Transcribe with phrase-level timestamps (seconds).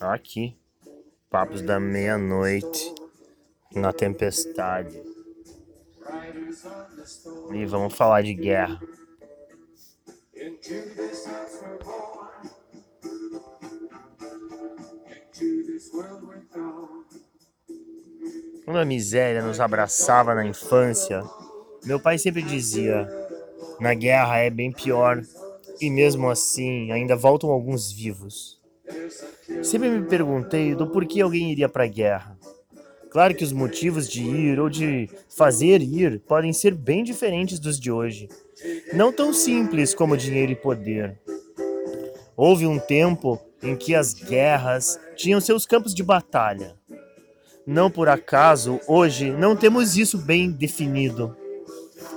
[0.00, 0.54] Aqui,
[1.30, 2.94] papos da meia-noite,
[3.74, 5.02] na tempestade.
[7.52, 8.78] E vamos falar de guerra.
[18.64, 21.22] Quando a miséria nos abraçava na infância,
[21.84, 23.08] meu pai sempre dizia:
[23.80, 25.22] na guerra é bem pior,
[25.80, 28.60] e mesmo assim ainda voltam alguns vivos.
[29.62, 32.36] Sempre me perguntei do porquê alguém iria para a guerra.
[33.10, 37.78] Claro que os motivos de ir ou de fazer ir podem ser bem diferentes dos
[37.78, 38.28] de hoje.
[38.92, 41.18] Não tão simples como dinheiro e poder.
[42.36, 46.74] Houve um tempo em que as guerras tinham seus campos de batalha.
[47.66, 51.36] Não por acaso, hoje não temos isso bem definido.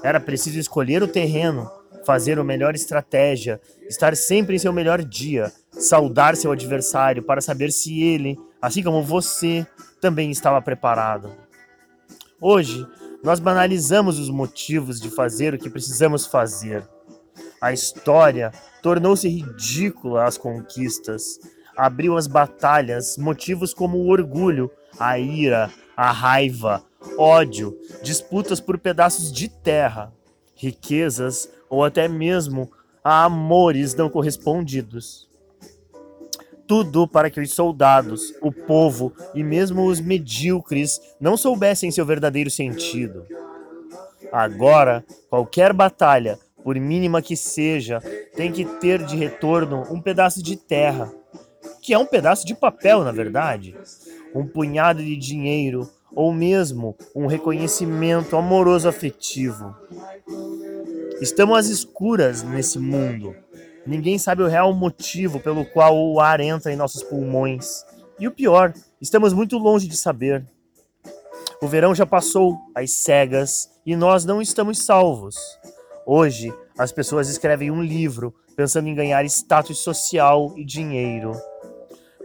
[0.04, 1.70] Era preciso escolher o terreno,
[2.06, 7.72] fazer a melhor estratégia, estar sempre em seu melhor dia, saudar seu adversário para saber
[7.72, 9.66] se ele, assim como você,
[10.02, 11.32] também estava preparado.
[12.40, 12.86] Hoje,
[13.24, 16.88] nós banalizamos os motivos de fazer o que precisamos fazer.
[17.62, 21.40] A história tornou-se ridícula às conquistas,
[21.76, 26.84] abriu as batalhas motivos como o orgulho, a ira, a raiva,
[27.18, 30.14] ódio, disputas por pedaços de terra,
[30.56, 32.72] riquezas ou até mesmo
[33.04, 35.29] a amores não correspondidos.
[36.70, 42.52] Tudo para que os soldados, o povo e mesmo os medíocres não soubessem seu verdadeiro
[42.52, 43.26] sentido.
[44.32, 48.00] Agora, qualquer batalha, por mínima que seja,
[48.36, 51.12] tem que ter de retorno um pedaço de terra,
[51.82, 53.76] que é um pedaço de papel, na verdade,
[54.36, 59.76] um punhado de dinheiro ou mesmo um reconhecimento amoroso afetivo.
[61.20, 63.36] Estamos às escuras nesse mundo.
[63.86, 67.84] Ninguém sabe o real motivo pelo qual o ar entra em nossos pulmões.
[68.20, 70.46] E o pior, estamos muito longe de saber.
[71.62, 75.36] O verão já passou, as cegas, e nós não estamos salvos.
[76.06, 81.32] Hoje, as pessoas escrevem um livro pensando em ganhar status social e dinheiro.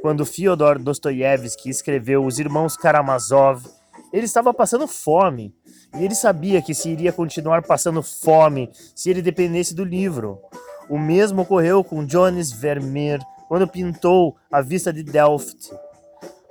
[0.02, 3.64] Quando Fyodor Dostoiévski escreveu Os Irmãos Karamazov,
[4.12, 5.54] ele estava passando fome
[5.98, 10.40] e ele sabia que se iria continuar passando fome se ele dependesse do livro.
[10.88, 15.72] O mesmo ocorreu com Johannes Vermeer quando pintou A Vista de Delft.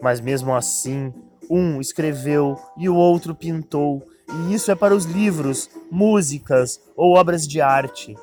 [0.01, 1.13] Mas mesmo assim,
[1.49, 7.47] um escreveu e o outro pintou, e isso é para os livros, músicas ou obras
[7.47, 8.16] de arte.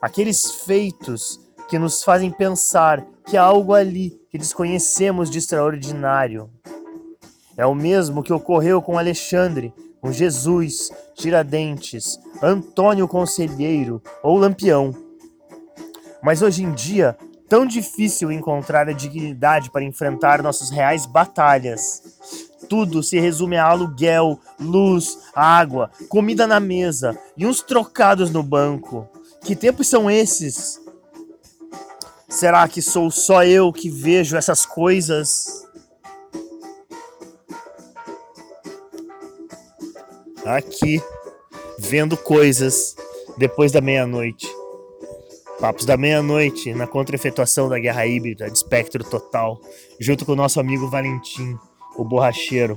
[0.00, 6.50] Aqueles feitos que nos fazem pensar que há algo ali que desconhecemos de extraordinário.
[7.56, 14.94] É o mesmo que ocorreu com Alexandre com Jesus, Tiradentes, Antônio Conselheiro ou Lampião.
[16.22, 17.16] Mas hoje em dia,
[17.48, 22.02] tão difícil encontrar a dignidade para enfrentar nossas reais batalhas.
[22.68, 29.08] Tudo se resume a aluguel, luz, água, comida na mesa e uns trocados no banco.
[29.42, 30.80] Que tempos são esses?
[32.28, 35.58] Será que sou só eu que vejo essas coisas?
[40.56, 41.02] aqui
[41.78, 42.96] vendo coisas
[43.36, 44.47] depois da meia-noite.
[45.60, 49.60] Papos da meia-noite na contra-efetuação da guerra híbrida de espectro total,
[50.00, 51.58] junto com o nosso amigo Valentim,
[51.96, 52.76] o borracheiro.